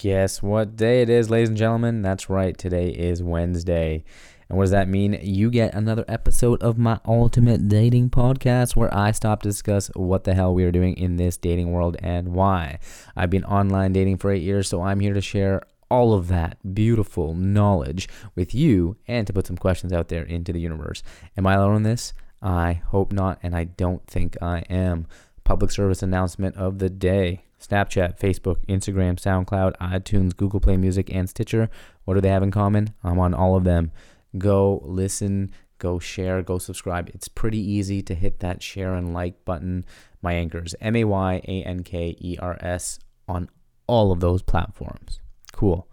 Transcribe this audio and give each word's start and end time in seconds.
Guess 0.00 0.42
what 0.42 0.76
day 0.76 1.02
it 1.02 1.10
is, 1.10 1.28
ladies 1.28 1.50
and 1.50 1.58
gentlemen? 1.58 2.00
That's 2.00 2.30
right, 2.30 2.56
today 2.56 2.88
is 2.88 3.22
Wednesday. 3.22 4.02
And 4.48 4.56
what 4.56 4.64
does 4.64 4.70
that 4.70 4.88
mean? 4.88 5.18
You 5.20 5.50
get 5.50 5.74
another 5.74 6.06
episode 6.08 6.62
of 6.62 6.78
my 6.78 6.98
ultimate 7.04 7.68
dating 7.68 8.08
podcast 8.08 8.74
where 8.74 8.88
I 8.96 9.10
stop 9.10 9.42
to 9.42 9.50
discuss 9.50 9.88
what 9.88 10.24
the 10.24 10.32
hell 10.32 10.54
we 10.54 10.64
are 10.64 10.72
doing 10.72 10.94
in 10.94 11.16
this 11.16 11.36
dating 11.36 11.70
world 11.70 11.98
and 12.02 12.28
why. 12.28 12.78
I've 13.14 13.28
been 13.28 13.44
online 13.44 13.92
dating 13.92 14.16
for 14.16 14.30
eight 14.30 14.40
years, 14.40 14.68
so 14.68 14.80
I'm 14.80 15.00
here 15.00 15.12
to 15.12 15.20
share 15.20 15.60
all 15.90 16.14
of 16.14 16.28
that 16.28 16.56
beautiful 16.72 17.34
knowledge 17.34 18.08
with 18.34 18.54
you 18.54 18.96
and 19.06 19.26
to 19.26 19.34
put 19.34 19.46
some 19.46 19.58
questions 19.58 19.92
out 19.92 20.08
there 20.08 20.24
into 20.24 20.50
the 20.50 20.60
universe. 20.60 21.02
Am 21.36 21.46
I 21.46 21.56
alone 21.56 21.76
in 21.76 21.82
this? 21.82 22.14
I 22.40 22.80
hope 22.86 23.12
not, 23.12 23.38
and 23.42 23.54
I 23.54 23.64
don't 23.64 24.06
think 24.06 24.38
I 24.40 24.60
am. 24.70 25.06
Public 25.44 25.70
service 25.70 26.02
announcement 26.02 26.56
of 26.56 26.78
the 26.78 26.88
day. 26.88 27.42
Snapchat, 27.60 28.18
Facebook, 28.18 28.64
Instagram, 28.66 29.20
SoundCloud, 29.20 29.76
iTunes, 29.78 30.36
Google 30.36 30.60
Play 30.60 30.76
Music, 30.76 31.12
and 31.12 31.28
Stitcher. 31.28 31.68
What 32.04 32.14
do 32.14 32.20
they 32.20 32.30
have 32.30 32.42
in 32.42 32.50
common? 32.50 32.94
I'm 33.04 33.18
on 33.18 33.34
all 33.34 33.54
of 33.54 33.64
them. 33.64 33.92
Go 34.38 34.80
listen, 34.84 35.52
go 35.78 35.98
share, 35.98 36.42
go 36.42 36.58
subscribe. 36.58 37.10
It's 37.12 37.28
pretty 37.28 37.58
easy 37.58 38.02
to 38.02 38.14
hit 38.14 38.40
that 38.40 38.62
share 38.62 38.94
and 38.94 39.12
like 39.12 39.44
button. 39.44 39.84
My 40.22 40.34
anchors, 40.34 40.74
M 40.80 40.96
A 40.96 41.04
Y 41.04 41.42
A 41.46 41.62
N 41.64 41.82
K 41.82 42.16
E 42.18 42.36
R 42.40 42.56
S, 42.60 42.98
on 43.28 43.48
all 43.86 44.12
of 44.12 44.20
those 44.20 44.42
platforms. 44.42 45.20
Cool. 45.52 45.88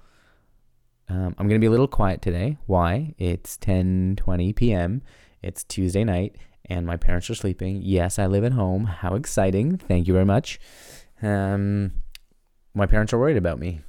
Um, 1.09 1.35
I'm 1.37 1.47
going 1.47 1.59
to 1.59 1.63
be 1.63 1.67
a 1.67 1.71
little 1.71 1.87
quiet 1.87 2.21
today. 2.21 2.57
Why? 2.65 3.15
It's 3.17 3.57
10:20 3.57 4.55
p.m. 4.55 5.01
It's 5.41 5.63
Tuesday 5.63 6.03
night, 6.03 6.35
and 6.65 6.85
my 6.85 6.97
parents 6.97 7.29
are 7.29 7.35
sleeping. 7.35 7.81
Yes, 7.81 8.19
I 8.19 8.27
live 8.27 8.43
at 8.43 8.51
home. 8.51 8.85
How 8.85 9.15
exciting! 9.15 9.77
Thank 9.77 10.07
you 10.07 10.13
very 10.13 10.25
much. 10.25 10.59
Um, 11.21 11.91
my 12.73 12.85
parents 12.85 13.13
are 13.13 13.19
worried 13.19 13.37
about 13.37 13.59
me. 13.59 13.81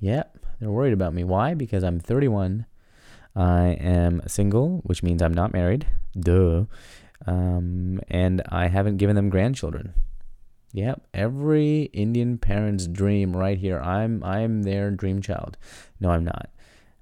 Yep, 0.00 0.38
they're 0.60 0.70
worried 0.70 0.92
about 0.92 1.14
me. 1.14 1.24
Why? 1.24 1.54
Because 1.54 1.82
I'm 1.82 1.98
31. 1.98 2.66
I 3.34 3.76
am 3.80 4.22
single, 4.26 4.80
which 4.84 5.02
means 5.02 5.22
I'm 5.22 5.34
not 5.34 5.52
married. 5.52 5.86
Duh. 6.18 6.64
Um, 7.26 8.00
and 8.08 8.42
I 8.48 8.68
haven't 8.68 8.98
given 8.98 9.16
them 9.16 9.30
grandchildren. 9.30 9.94
Yep, 10.72 11.06
every 11.14 11.84
Indian 11.92 12.36
parent's 12.36 12.86
dream 12.86 13.36
right 13.36 13.56
here. 13.56 13.80
I'm 13.80 14.22
I'm 14.24 14.64
their 14.64 14.90
dream 14.90 15.22
child. 15.22 15.56
No, 16.00 16.10
I'm 16.10 16.24
not. 16.24 16.50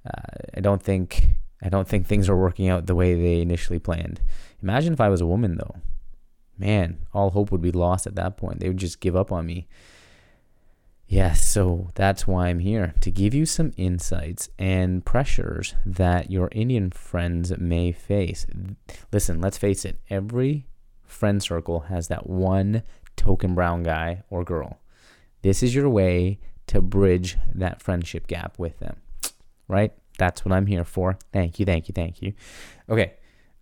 Uh, 0.06 0.46
I 0.55 0.61
don't 0.61 0.83
think 0.83 1.36
I 1.62 1.70
don't 1.70 1.89
think 1.89 2.06
things 2.06 2.28
are 2.28 2.36
working 2.36 2.69
out 2.69 2.86
the 2.86 2.94
way 2.94 3.14
they 3.14 3.41
initially 3.41 3.78
planned. 3.78 4.20
Imagine 4.62 4.92
if 4.92 5.00
I 5.00 5.08
was 5.08 5.22
a 5.22 5.27
woman 5.27 5.56
though 5.56 5.77
man, 6.62 7.05
all 7.12 7.30
hope 7.30 7.50
would 7.50 7.60
be 7.60 7.72
lost 7.72 8.06
at 8.06 8.14
that 8.14 8.36
point. 8.36 8.60
They 8.60 8.68
would 8.68 8.77
just 8.77 9.00
give 9.00 9.16
up 9.16 9.32
on 9.32 9.46
me. 9.46 9.66
Yes, 11.08 11.44
so 11.44 11.91
that's 11.96 12.27
why 12.27 12.46
I'm 12.46 12.60
here 12.60 12.94
to 13.00 13.10
give 13.10 13.34
you 13.34 13.44
some 13.46 13.72
insights 13.77 14.48
and 14.58 15.05
pressures 15.05 15.74
that 15.84 16.30
your 16.30 16.48
Indian 16.52 16.90
friends 16.90 17.52
may 17.58 17.90
face. 17.90 18.46
Listen, 19.12 19.40
let's 19.40 19.58
face 19.58 19.84
it, 19.84 19.98
every 20.08 20.66
friend 21.05 21.42
circle 21.42 21.80
has 21.80 22.06
that 22.08 22.30
one 22.30 22.84
token 23.16 23.55
brown 23.55 23.83
guy 23.83 24.22
or 24.30 24.44
girl. 24.44 24.78
This 25.42 25.64
is 25.64 25.74
your 25.74 25.90
way 25.90 26.38
to 26.68 26.80
bridge 26.80 27.36
that 27.52 27.83
friendship 27.83 28.28
gap 28.28 28.56
with 28.56 28.78
them, 28.78 28.96
right? 29.66 29.92
That's 30.16 30.44
what 30.44 30.52
I'm 30.52 30.66
here 30.66 30.84
for. 30.84 31.18
Thank 31.33 31.58
you, 31.58 31.66
thank 31.66 31.88
you, 31.88 31.92
thank 31.92 32.22
you. 32.22 32.34
Okay, 32.88 33.14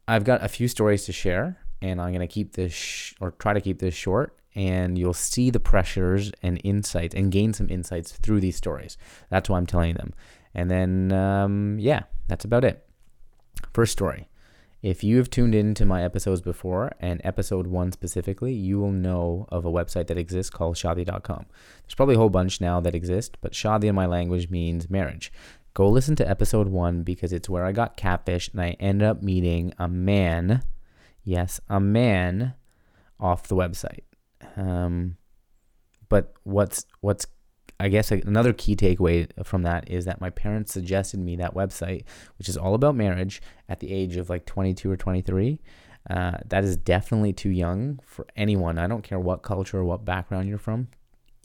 I've 0.06 0.25
got 0.25 0.45
a 0.45 0.48
few 0.48 0.69
stories 0.69 1.06
to 1.06 1.12
share 1.12 1.59
and 1.83 2.00
I'm 2.00 2.11
going 2.11 2.27
to 2.27 2.33
keep 2.33 2.53
this 2.53 2.73
sh- 2.73 3.14
or 3.20 3.33
try 3.33 3.53
to 3.53 3.61
keep 3.61 3.78
this 3.78 3.95
short 3.95 4.36
and 4.55 4.98
you'll 4.98 5.14
see 5.14 5.50
the 5.50 5.61
pressures 5.61 6.33
and 6.42 6.61
insights 6.64 7.14
and 7.14 7.31
gain 7.31 7.53
some 7.53 7.69
insights 7.70 8.12
through 8.12 8.41
these 8.41 8.56
stories. 8.56 8.97
That's 9.28 9.48
why 9.48 9.59
I'm 9.59 9.67
telling 9.67 9.95
them. 9.95 10.12
And 10.55 10.70
then, 10.70 11.12
um, 11.12 11.78
yeah, 11.78 12.05
that's 12.27 12.45
about 12.45 12.64
it. 12.64 12.84
First 13.72 13.92
story. 13.92 14.28
If 14.83 15.05
you 15.05 15.19
have 15.19 15.28
tuned 15.28 15.55
into 15.55 15.84
my 15.84 16.03
episodes 16.03 16.41
before, 16.41 16.91
and 17.00 17.21
episode 17.22 17.66
one 17.66 17.93
specifically, 17.93 18.55
you 18.55 18.81
will 18.81 18.93
know 18.93 19.47
of 19.50 19.66
a 19.66 19.71
website 19.71 20.06
that 20.06 20.16
exists 20.16 20.49
called 20.49 20.76
Shaadi.com. 20.76 21.44
There's 21.82 21.94
probably 21.94 22.15
a 22.15 22.19
whole 22.19 22.31
bunch 22.31 22.62
now 22.62 22.81
that 22.81 22.94
exist, 22.94 23.37
but 23.43 23.53
Shaadi 23.53 23.84
in 23.84 23.94
my 23.94 24.06
language 24.06 24.49
means 24.49 24.88
marriage. 24.88 25.31
Go 25.75 25.88
listen 25.88 26.16
to 26.16 26.28
episode 26.28 26.69
one 26.69 27.03
because 27.03 27.32
it's 27.32 27.49
where 27.49 27.66
I 27.66 27.72
got 27.72 27.99
catfish 27.99 28.49
and 28.49 28.60
I 28.60 28.71
ended 28.81 29.06
up 29.06 29.22
meeting 29.22 29.75
a 29.78 29.87
man 29.87 30.62
yes, 31.31 31.61
a 31.69 31.79
man 31.79 32.55
off 33.19 33.47
the 33.47 33.55
website. 33.55 34.03
Um, 34.57 35.17
but 36.09 36.35
what's 36.43 36.85
what's 37.01 37.27
I 37.79 37.89
guess 37.89 38.11
another 38.11 38.53
key 38.53 38.77
takeaway 38.77 39.29
from 39.45 39.63
that 39.63 39.89
is 39.89 40.05
that 40.05 40.21
my 40.21 40.29
parents 40.29 40.73
suggested 40.73 41.21
me 41.21 41.37
that 41.37 41.55
website, 41.55 42.05
which 42.37 42.49
is 42.49 42.57
all 42.57 42.75
about 42.75 42.95
marriage, 42.95 43.41
at 43.71 43.81
the 43.81 43.91
age 43.91 44.17
of 44.17 44.29
like 44.29 44.45
22 44.45 44.91
or 44.91 44.97
23. 44.99 45.61
Uh, 46.09 46.33
that 46.47 46.65
is 46.65 46.77
definitely 46.77 47.33
too 47.33 47.49
young 47.49 48.01
for 48.05 48.27
anyone. 48.37 48.79
I 48.79 48.87
don't 48.87 49.03
care 49.03 49.19
what 49.19 49.43
culture 49.43 49.79
or 49.79 49.85
what 49.85 50.05
background 50.05 50.49
you're 50.49 50.59
from. 50.59 50.89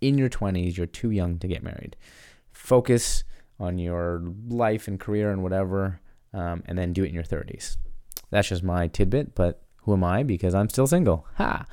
In 0.02 0.17
your 0.17 0.29
20s, 0.29 0.75
you're 0.75 0.88
too 0.88 1.12
young 1.12 1.40
to 1.40 1.47
get 1.47 1.63
married. 1.63 1.96
Focus 2.52 3.23
on 3.59 3.78
your 3.78 4.23
life 4.50 4.88
and 4.90 5.00
career 5.00 5.31
and 5.31 5.41
whatever, 5.41 6.02
um, 6.34 6.63
and 6.66 6.78
then 6.78 6.91
do 6.91 7.03
it 7.03 7.09
in 7.09 7.13
your 7.13 7.23
30s. 7.23 7.78
That's 8.29 8.50
just 8.50 8.63
my 8.63 8.88
tidbit, 8.88 9.35
but 9.35 9.64
who 9.85 9.94
am 9.94 10.03
I? 10.03 10.23
Because 10.23 10.53
I'm 10.53 10.69
still 10.69 10.88
single. 10.88 11.25
Ha. 11.35 11.66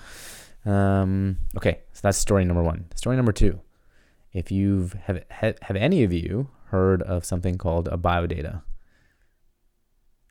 Um, 0.65 1.39
okay, 1.57 1.81
so 1.93 2.01
that's 2.03 2.19
story 2.19 2.45
number 2.45 2.63
one. 2.63 2.87
Story 2.95 3.17
number 3.17 3.33
two. 3.33 3.61
If 4.33 4.51
you've 4.51 4.95
have 5.05 5.25
have 5.31 5.77
any 5.77 6.05
of 6.05 6.13
you 6.13 6.49
heard 6.67 7.03
of 7.03 7.25
something 7.25 7.59
called 7.59 7.89
a 7.89 7.99
biodata? 7.99 8.63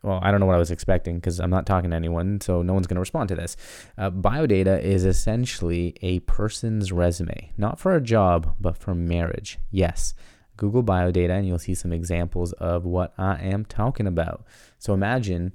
Well, 0.02 0.18
I 0.20 0.32
don't 0.32 0.40
know 0.40 0.46
what 0.46 0.56
I 0.56 0.58
was 0.58 0.72
expecting 0.72 1.16
because 1.16 1.38
I'm 1.38 1.50
not 1.50 1.64
talking 1.64 1.90
to 1.90 1.96
anyone, 1.96 2.40
so 2.40 2.62
no 2.62 2.74
one's 2.74 2.88
going 2.88 2.96
to 2.96 3.00
respond 3.00 3.28
to 3.28 3.36
this. 3.36 3.56
Uh, 3.96 4.10
biodata 4.10 4.82
is 4.82 5.04
essentially 5.04 5.96
a 6.02 6.18
person's 6.20 6.90
resume, 6.90 7.52
not 7.56 7.78
for 7.78 7.94
a 7.94 8.00
job, 8.00 8.56
but 8.60 8.76
for 8.76 8.96
marriage. 8.96 9.60
Yes, 9.70 10.14
Google 10.56 10.82
biodata, 10.82 11.30
and 11.30 11.46
you'll 11.46 11.60
see 11.60 11.74
some 11.74 11.92
examples 11.92 12.52
of 12.54 12.84
what 12.84 13.14
I 13.16 13.36
am 13.36 13.64
talking 13.64 14.08
about. 14.08 14.44
So 14.80 14.92
imagine 14.92 15.52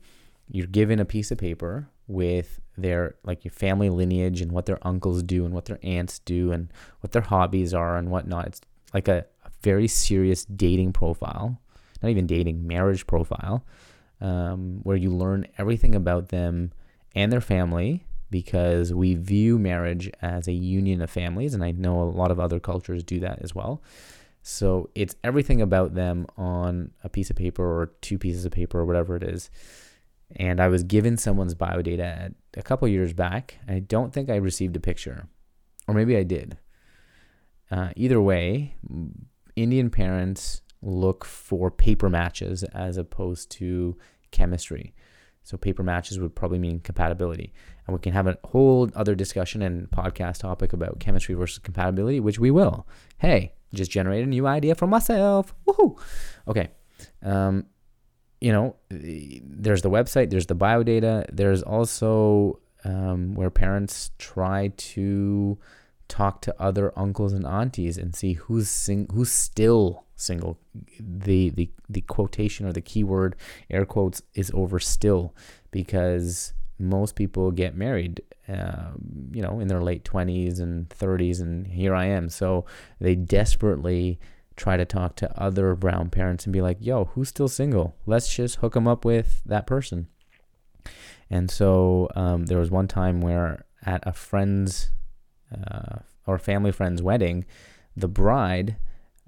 you're 0.49 0.67
given 0.67 1.01
a 1.01 1.05
piece 1.05 1.29
of 1.29 1.37
paper 1.37 1.89
with 2.07 2.59
their 2.77 3.15
like 3.23 3.43
your 3.43 3.51
family 3.51 3.89
lineage 3.89 4.41
and 4.41 4.51
what 4.51 4.65
their 4.65 4.79
uncles 4.81 5.23
do 5.23 5.45
and 5.45 5.53
what 5.53 5.65
their 5.65 5.79
aunts 5.83 6.19
do 6.19 6.51
and 6.51 6.71
what 7.01 7.11
their 7.11 7.21
hobbies 7.21 7.73
are 7.73 7.97
and 7.97 8.09
whatnot. 8.09 8.47
It's 8.47 8.61
like 8.93 9.07
a, 9.07 9.25
a 9.43 9.49
very 9.61 9.87
serious 9.87 10.45
dating 10.45 10.93
profile, 10.93 11.59
not 12.01 12.09
even 12.09 12.27
dating, 12.27 12.65
marriage 12.65 13.05
profile, 13.07 13.65
um, 14.21 14.79
where 14.83 14.97
you 14.97 15.09
learn 15.09 15.47
everything 15.57 15.95
about 15.95 16.29
them 16.29 16.71
and 17.15 17.31
their 17.31 17.41
family 17.41 18.05
because 18.29 18.93
we 18.93 19.15
view 19.15 19.57
marriage 19.57 20.11
as 20.21 20.47
a 20.47 20.53
union 20.53 21.01
of 21.01 21.09
families, 21.09 21.53
and 21.53 21.63
I 21.63 21.71
know 21.71 22.01
a 22.01 22.03
lot 22.03 22.29
of 22.29 22.39
other 22.39 22.59
cultures 22.59 23.03
do 23.03 23.21
that 23.21 23.39
as 23.41 23.55
well. 23.55 23.81
So 24.41 24.89
it's 24.95 25.15
everything 25.23 25.61
about 25.61 25.95
them 25.95 26.25
on 26.37 26.91
a 27.03 27.09
piece 27.09 27.29
of 27.29 27.35
paper 27.35 27.63
or 27.63 27.87
two 28.01 28.17
pieces 28.17 28.45
of 28.45 28.51
paper 28.51 28.79
or 28.79 28.85
whatever 28.85 29.15
it 29.15 29.23
is 29.23 29.49
and 30.35 30.59
I 30.59 30.67
was 30.67 30.83
given 30.83 31.17
someone's 31.17 31.55
biodata 31.55 32.33
a 32.55 32.61
couple 32.61 32.87
years 32.87 33.13
back. 33.13 33.59
I 33.67 33.79
don't 33.79 34.13
think 34.13 34.29
I 34.29 34.35
received 34.35 34.75
a 34.75 34.79
picture, 34.79 35.27
or 35.87 35.93
maybe 35.93 36.17
I 36.17 36.23
did. 36.23 36.57
Uh, 37.69 37.89
either 37.95 38.21
way, 38.21 38.75
Indian 39.55 39.89
parents 39.89 40.61
look 40.81 41.25
for 41.25 41.71
paper 41.71 42.09
matches 42.09 42.63
as 42.63 42.97
opposed 42.97 43.49
to 43.51 43.97
chemistry. 44.31 44.93
So 45.43 45.57
paper 45.57 45.81
matches 45.81 46.19
would 46.19 46.35
probably 46.35 46.59
mean 46.59 46.81
compatibility. 46.81 47.53
And 47.85 47.95
we 47.95 48.01
can 48.01 48.11
have 48.11 48.27
a 48.27 48.37
whole 48.43 48.89
other 48.95 49.15
discussion 49.15 49.61
and 49.61 49.89
podcast 49.89 50.39
topic 50.39 50.73
about 50.73 50.99
chemistry 50.99 51.35
versus 51.35 51.59
compatibility, 51.59 52.19
which 52.19 52.37
we 52.37 52.51
will. 52.51 52.85
Hey, 53.17 53.53
just 53.73 53.89
generated 53.89 54.27
a 54.27 54.29
new 54.29 54.45
idea 54.45 54.75
for 54.75 54.87
myself. 54.87 55.55
Woohoo! 55.65 55.97
Okay. 56.47 56.69
Um, 57.23 57.65
you 58.39 58.51
know, 58.51 58.75
there's 58.89 59.81
the 59.81 59.89
website, 59.89 60.29
there's 60.29 60.45
the 60.45 60.55
biodata, 60.55 61.25
there's 61.31 61.63
also 61.63 62.59
um, 62.83 63.33
where 63.33 63.49
parents 63.49 64.11
try 64.17 64.71
to 64.77 65.57
talk 66.07 66.41
to 66.41 66.55
other 66.61 66.93
uncles 66.97 67.33
and 67.33 67.45
aunties 67.45 67.97
and 67.97 68.15
see 68.15 68.33
who's 68.33 68.69
sing- 68.69 69.09
who's 69.11 69.31
still 69.31 70.05
single. 70.15 70.59
The, 70.99 71.49
the 71.49 71.69
the 71.89 72.01
quotation 72.01 72.65
or 72.65 72.73
the 72.73 72.81
keyword 72.81 73.35
air 73.69 73.85
quotes 73.85 74.21
is 74.33 74.51
over 74.53 74.79
still 74.79 75.33
because 75.71 76.53
most 76.79 77.15
people 77.15 77.51
get 77.51 77.75
married, 77.75 78.21
uh, 78.47 78.91
you 79.31 79.41
know, 79.41 79.59
in 79.59 79.67
their 79.67 79.81
late 79.81 80.05
twenties 80.05 80.59
and 80.59 80.89
thirties, 80.89 81.41
and 81.41 81.67
here 81.67 81.95
I 81.95 82.05
am. 82.05 82.29
So 82.29 82.65
they 82.99 83.15
desperately 83.15 84.19
try 84.57 84.75
to 84.75 84.85
talk 84.85 85.15
to 85.15 85.39
other 85.41 85.75
brown 85.75 86.09
parents 86.09 86.45
and 86.45 86.51
be 86.51 86.61
like, 86.61 86.77
yo, 86.81 87.05
who's 87.05 87.29
still 87.29 87.47
single? 87.47 87.95
Let's 88.05 88.33
just 88.33 88.57
hook 88.57 88.73
them 88.73 88.87
up 88.87 89.05
with 89.05 89.41
that 89.45 89.65
person. 89.67 90.07
And 91.29 91.49
so 91.49 92.09
um, 92.15 92.47
there 92.47 92.59
was 92.59 92.71
one 92.71 92.87
time 92.87 93.21
where 93.21 93.65
at 93.85 94.05
a 94.05 94.13
friend's 94.13 94.91
uh, 95.53 95.99
or 96.25 96.37
family 96.37 96.71
friend's 96.71 97.01
wedding, 97.01 97.45
the 97.95 98.07
bride 98.07 98.77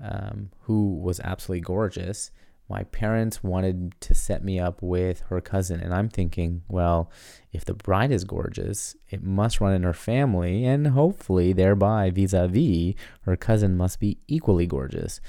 um, 0.03 0.49
who 0.61 0.95
was 0.97 1.19
absolutely 1.21 1.61
gorgeous, 1.61 2.31
my 2.69 2.83
parents 2.83 3.43
wanted 3.43 3.99
to 3.99 4.13
set 4.13 4.43
me 4.43 4.59
up 4.59 4.81
with 4.81 5.21
her 5.29 5.41
cousin. 5.41 5.79
And 5.79 5.93
I'm 5.93 6.07
thinking, 6.07 6.61
well, 6.67 7.11
if 7.51 7.65
the 7.65 7.73
bride 7.73 8.11
is 8.11 8.23
gorgeous, 8.23 8.95
it 9.09 9.23
must 9.23 9.59
run 9.59 9.73
in 9.73 9.83
her 9.83 9.93
family, 9.93 10.65
and 10.65 10.87
hopefully, 10.87 11.51
thereby, 11.51 12.11
vis 12.11 12.33
a 12.33 12.47
vis, 12.47 12.93
her 13.21 13.35
cousin 13.35 13.75
must 13.75 13.99
be 13.99 14.19
equally 14.27 14.67
gorgeous. 14.67 15.19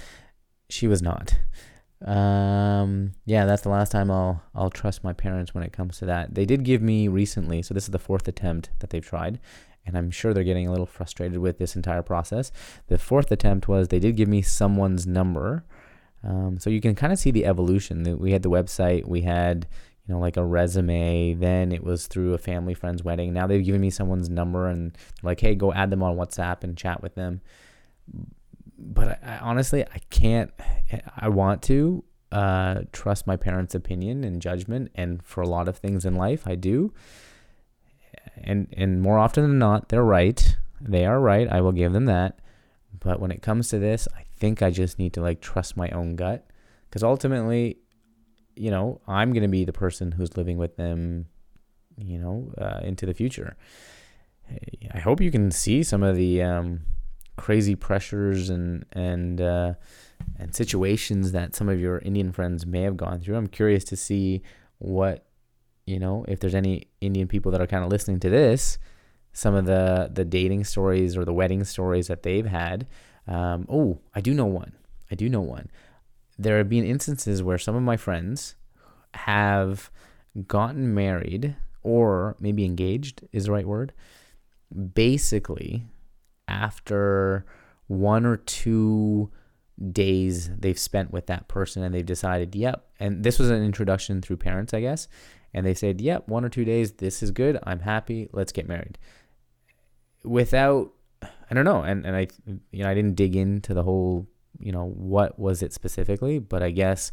She 0.68 0.86
was 0.86 1.00
not. 1.00 1.38
Um, 2.04 3.12
yeah, 3.26 3.44
that's 3.44 3.62
the 3.62 3.68
last 3.68 3.92
time 3.92 4.10
I'll 4.10 4.42
I'll 4.54 4.70
trust 4.70 5.04
my 5.04 5.12
parents 5.12 5.54
when 5.54 5.64
it 5.64 5.72
comes 5.72 5.98
to 5.98 6.06
that. 6.06 6.34
They 6.34 6.46
did 6.46 6.62
give 6.64 6.80
me 6.80 7.08
recently, 7.08 7.62
so 7.62 7.74
this 7.74 7.84
is 7.84 7.90
the 7.90 7.98
fourth 7.98 8.26
attempt 8.26 8.70
that 8.78 8.90
they've 8.90 9.04
tried, 9.04 9.38
and 9.84 9.96
I'm 9.96 10.10
sure 10.10 10.32
they're 10.32 10.44
getting 10.44 10.66
a 10.66 10.70
little 10.70 10.86
frustrated 10.86 11.38
with 11.38 11.58
this 11.58 11.76
entire 11.76 12.02
process. 12.02 12.52
The 12.86 12.98
fourth 12.98 13.30
attempt 13.30 13.68
was 13.68 13.88
they 13.88 13.98
did 13.98 14.16
give 14.16 14.28
me 14.28 14.40
someone's 14.40 15.06
number, 15.06 15.64
um, 16.22 16.58
so 16.58 16.70
you 16.70 16.80
can 16.80 16.94
kind 16.94 17.12
of 17.12 17.18
see 17.18 17.30
the 17.30 17.46
evolution. 17.46 18.18
We 18.18 18.32
had 18.32 18.42
the 18.42 18.50
website, 18.50 19.06
we 19.06 19.22
had 19.22 19.66
you 20.06 20.14
know 20.14 20.20
like 20.20 20.36
a 20.36 20.44
resume, 20.44 21.34
then 21.34 21.72
it 21.72 21.84
was 21.84 22.06
through 22.06 22.34
a 22.34 22.38
family 22.38 22.74
friend's 22.74 23.02
wedding. 23.02 23.32
Now 23.32 23.46
they've 23.46 23.64
given 23.64 23.80
me 23.80 23.90
someone's 23.90 24.28
number 24.28 24.68
and 24.68 24.96
like, 25.22 25.40
hey, 25.40 25.54
go 25.54 25.72
add 25.72 25.90
them 25.90 26.02
on 26.02 26.16
WhatsApp 26.16 26.64
and 26.64 26.76
chat 26.76 27.02
with 27.02 27.14
them 27.14 27.40
but 28.80 29.20
I, 29.22 29.34
I, 29.34 29.38
honestly, 29.38 29.84
I 29.84 29.98
can't. 30.10 30.52
I 31.16 31.28
want 31.28 31.62
to 31.64 32.02
uh, 32.32 32.82
trust 32.92 33.26
my 33.26 33.36
parents' 33.36 33.74
opinion 33.74 34.24
and 34.24 34.40
judgment, 34.40 34.90
and 34.94 35.22
for 35.22 35.42
a 35.42 35.48
lot 35.48 35.68
of 35.68 35.76
things 35.76 36.04
in 36.04 36.14
life, 36.14 36.46
I 36.46 36.54
do. 36.54 36.92
And 38.42 38.72
and 38.76 39.02
more 39.02 39.18
often 39.18 39.42
than 39.42 39.58
not, 39.58 39.88
they're 39.90 40.04
right. 40.04 40.56
They 40.80 41.04
are 41.04 41.20
right. 41.20 41.48
I 41.48 41.60
will 41.60 41.72
give 41.72 41.92
them 41.92 42.06
that. 42.06 42.38
But 42.98 43.20
when 43.20 43.30
it 43.30 43.42
comes 43.42 43.68
to 43.68 43.78
this, 43.78 44.08
I 44.16 44.24
think 44.40 44.62
I 44.62 44.70
just 44.70 44.98
need 44.98 45.12
to 45.14 45.20
like 45.20 45.40
trust 45.40 45.76
my 45.76 45.88
own 45.90 46.16
gut, 46.16 46.50
because 46.88 47.02
ultimately, 47.02 47.78
you 48.56 48.70
know, 48.70 49.00
I'm 49.06 49.32
gonna 49.32 49.48
be 49.48 49.64
the 49.64 49.72
person 49.72 50.12
who's 50.12 50.36
living 50.36 50.58
with 50.58 50.76
them, 50.76 51.26
you 51.96 52.18
know, 52.18 52.52
uh, 52.58 52.80
into 52.82 53.06
the 53.06 53.14
future. 53.14 53.56
I 54.92 54.98
hope 54.98 55.20
you 55.20 55.30
can 55.30 55.52
see 55.52 55.84
some 55.84 56.02
of 56.02 56.16
the 56.16 56.42
um, 56.42 56.80
crazy 57.36 57.76
pressures 57.76 58.50
and 58.50 58.84
and 58.92 59.40
uh, 59.40 59.74
and 60.38 60.54
situations 60.54 61.32
that 61.32 61.54
some 61.54 61.68
of 61.68 61.78
your 61.80 61.98
Indian 62.00 62.32
friends 62.32 62.66
may 62.66 62.82
have 62.82 62.96
gone 62.96 63.20
through. 63.20 63.36
I'm 63.36 63.46
curious 63.46 63.84
to 63.84 63.96
see 63.96 64.42
what 64.78 65.26
you 65.86 65.98
know 65.98 66.24
if 66.26 66.40
there's 66.40 66.54
any 66.54 66.88
Indian 67.00 67.28
people 67.28 67.52
that 67.52 67.60
are 67.60 67.66
kind 67.66 67.84
of 67.84 67.90
listening 67.90 68.20
to 68.20 68.30
this, 68.30 68.78
some 69.32 69.54
of 69.54 69.66
the 69.66 70.10
the 70.12 70.24
dating 70.24 70.64
stories 70.64 71.16
or 71.16 71.24
the 71.24 71.32
wedding 71.32 71.64
stories 71.64 72.08
that 72.08 72.22
they've 72.24 72.46
had. 72.46 72.86
Um, 73.30 73.66
oh, 73.70 74.00
I 74.14 74.20
do 74.20 74.34
know 74.34 74.44
one. 74.44 74.72
I 75.10 75.14
do 75.14 75.28
know 75.28 75.40
one. 75.40 75.70
There 76.38 76.58
have 76.58 76.68
been 76.68 76.84
instances 76.84 77.42
where 77.42 77.58
some 77.58 77.76
of 77.76 77.82
my 77.82 77.96
friends 77.96 78.56
have 79.14 79.90
gotten 80.46 80.94
married 80.94 81.56
or 81.82 82.36
maybe 82.40 82.64
engaged 82.64 83.22
is 83.32 83.46
the 83.46 83.52
right 83.52 83.66
word. 83.66 83.92
Basically, 84.94 85.84
after 86.48 87.46
one 87.86 88.26
or 88.26 88.36
two 88.36 89.30
days 89.92 90.50
they've 90.58 90.78
spent 90.78 91.12
with 91.12 91.26
that 91.26 91.48
person 91.48 91.82
and 91.82 91.94
they've 91.94 92.04
decided, 92.04 92.54
yep. 92.54 92.86
And 92.98 93.24
this 93.24 93.38
was 93.38 93.50
an 93.50 93.62
introduction 93.62 94.20
through 94.20 94.36
parents, 94.36 94.74
I 94.74 94.80
guess. 94.80 95.08
And 95.54 95.64
they 95.64 95.74
said, 95.74 96.00
yep, 96.00 96.28
one 96.28 96.44
or 96.44 96.48
two 96.48 96.64
days, 96.64 96.92
this 96.92 97.22
is 97.22 97.30
good. 97.30 97.58
I'm 97.64 97.80
happy. 97.80 98.28
Let's 98.32 98.52
get 98.52 98.68
married. 98.68 98.98
Without, 100.22 100.92
I 101.22 101.54
don't 101.54 101.64
know. 101.64 101.82
And, 101.82 102.06
and 102.06 102.16
I, 102.16 102.28
you 102.70 102.82
know, 102.82 102.90
I 102.90 102.94
didn't 102.94 103.16
dig 103.16 103.36
into 103.36 103.74
the 103.74 103.82
whole, 103.82 104.28
you 104.58 104.72
know, 104.72 104.86
what 104.86 105.38
was 105.38 105.62
it 105.62 105.72
specifically, 105.72 106.38
but 106.38 106.62
I 106.62 106.70
guess, 106.70 107.12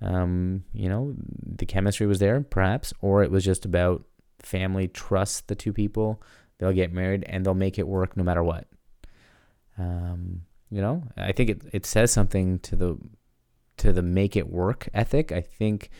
um, 0.00 0.64
you 0.72 0.88
know, 0.88 1.14
the 1.44 1.66
chemistry 1.66 2.06
was 2.06 2.18
there 2.18 2.40
perhaps, 2.40 2.92
or 3.00 3.22
it 3.22 3.30
was 3.30 3.44
just 3.44 3.64
about 3.64 4.04
family 4.40 4.88
trust 4.88 5.48
the 5.48 5.54
two 5.54 5.72
people 5.72 6.22
they'll 6.58 6.72
get 6.72 6.92
married 6.92 7.24
and 7.26 7.44
they'll 7.44 7.54
make 7.54 7.78
it 7.78 7.86
work 7.86 8.16
no 8.16 8.22
matter 8.22 8.42
what. 8.42 8.66
Um, 9.78 10.42
you 10.70 10.80
know, 10.80 11.02
I 11.16 11.32
think 11.32 11.50
it, 11.50 11.62
it 11.72 11.86
says 11.86 12.10
something 12.10 12.58
to 12.60 12.76
the 12.76 12.98
to 13.78 13.92
the 13.92 14.02
make 14.02 14.36
it 14.36 14.48
work 14.48 14.88
ethic. 14.94 15.32
I 15.32 15.42
think 15.42 15.90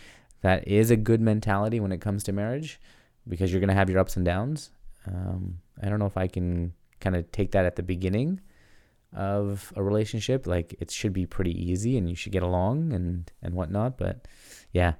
that 0.40 0.66
is 0.66 0.90
a 0.90 0.96
good 0.96 1.20
mentality 1.20 1.78
when 1.78 1.92
it 1.92 2.00
comes 2.00 2.24
to 2.24 2.32
marriage 2.32 2.80
because 3.28 3.52
you're 3.52 3.60
gonna 3.60 3.74
have 3.74 3.90
your 3.90 3.98
ups 3.98 4.16
and 4.16 4.24
downs. 4.24 4.70
Um, 5.06 5.58
I 5.82 5.88
don't 5.88 5.98
know 5.98 6.06
if 6.06 6.16
I 6.16 6.26
can 6.26 6.72
kind 7.00 7.16
of 7.16 7.30
take 7.32 7.52
that 7.52 7.64
at 7.64 7.76
the 7.76 7.82
beginning 7.82 8.40
of 9.14 9.72
a 9.76 9.82
relationship. 9.82 10.46
Like 10.46 10.74
it 10.80 10.90
should 10.90 11.12
be 11.12 11.26
pretty 11.26 11.52
easy 11.52 11.96
and 11.96 12.08
you 12.08 12.14
should 12.14 12.32
get 12.32 12.42
along 12.42 12.92
and 12.92 13.30
and 13.42 13.54
whatnot. 13.54 13.98
But 13.98 14.26
yeah, 14.72 14.94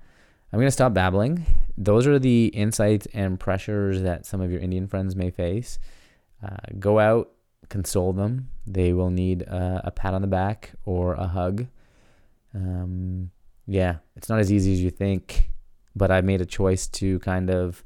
I'm 0.52 0.58
going 0.58 0.68
to 0.68 0.72
stop 0.72 0.94
babbling. 0.94 1.44
Those 1.76 2.06
are 2.06 2.18
the 2.18 2.46
insights 2.46 3.06
and 3.12 3.38
pressures 3.38 4.02
that 4.02 4.26
some 4.26 4.40
of 4.40 4.50
your 4.50 4.60
Indian 4.60 4.86
friends 4.86 5.16
may 5.16 5.30
face. 5.30 5.78
Uh, 6.42 6.56
go 6.78 6.98
out, 6.98 7.32
console 7.68 8.12
them. 8.12 8.48
They 8.66 8.92
will 8.92 9.10
need 9.10 9.46
uh, 9.48 9.80
a 9.84 9.90
pat 9.90 10.14
on 10.14 10.22
the 10.22 10.28
back 10.28 10.72
or 10.84 11.14
a 11.14 11.26
hug. 11.26 11.66
Um, 12.54 13.30
yeah, 13.66 13.96
it's 14.14 14.28
not 14.28 14.38
as 14.38 14.52
easy 14.52 14.72
as 14.72 14.80
you 14.80 14.90
think, 14.90 15.50
but 15.94 16.10
I 16.10 16.20
made 16.20 16.40
a 16.40 16.46
choice 16.46 16.86
to 16.88 17.18
kind 17.18 17.50
of 17.50 17.82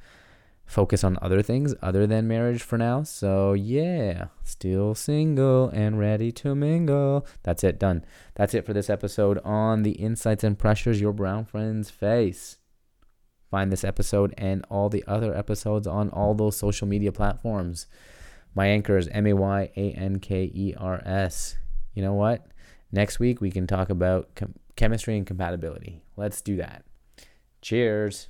focus 0.70 1.02
on 1.02 1.18
other 1.20 1.42
things 1.42 1.74
other 1.82 2.06
than 2.06 2.28
marriage 2.28 2.62
for 2.62 2.78
now. 2.78 3.02
So, 3.02 3.54
yeah, 3.54 4.26
still 4.44 4.94
single 4.94 5.68
and 5.70 5.98
ready 5.98 6.30
to 6.32 6.54
mingle. 6.54 7.26
That's 7.42 7.64
it, 7.64 7.78
done. 7.78 8.04
That's 8.36 8.54
it 8.54 8.64
for 8.64 8.72
this 8.72 8.88
episode 8.88 9.38
on 9.44 9.82
the 9.82 9.92
insights 9.92 10.44
and 10.44 10.56
pressures 10.56 11.00
your 11.00 11.12
brown 11.12 11.44
friends 11.44 11.90
face. 11.90 12.58
Find 13.50 13.72
this 13.72 13.82
episode 13.82 14.32
and 14.38 14.64
all 14.70 14.88
the 14.88 15.02
other 15.08 15.36
episodes 15.36 15.88
on 15.88 16.08
all 16.10 16.34
those 16.34 16.56
social 16.56 16.86
media 16.86 17.10
platforms. 17.10 17.86
My 18.54 18.68
anchor 18.68 18.96
is 18.96 19.08
M 19.08 19.26
A 19.26 19.32
Y 19.32 19.70
A 19.76 19.90
N 19.92 20.20
K 20.20 20.44
E 20.54 20.74
R 20.78 21.02
S. 21.04 21.56
You 21.94 22.02
know 22.02 22.14
what? 22.14 22.46
Next 22.92 23.18
week 23.18 23.40
we 23.40 23.50
can 23.50 23.66
talk 23.66 23.90
about 23.90 24.40
chemistry 24.76 25.16
and 25.16 25.26
compatibility. 25.26 26.04
Let's 26.16 26.40
do 26.40 26.56
that. 26.56 26.84
Cheers. 27.60 28.28